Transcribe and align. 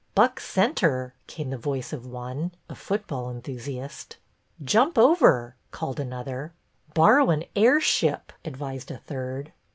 "Buck 0.15 0.39
centre," 0.39 1.13
came 1.27 1.51
the 1.51 1.59
voice 1.59 1.93
of 1.93 2.07
one, 2.07 2.53
a 2.67 2.73
football 2.73 3.29
enthusiast." 3.29 4.17
Jump 4.73 4.97
over," 4.97 5.55
called 5.69 5.99
another." 5.99 6.53
Borrow 6.95 7.29
an 7.29 7.43
airship," 7.55 8.33
advised 8.43 8.89
a 8.89 8.97
third. 8.97 9.51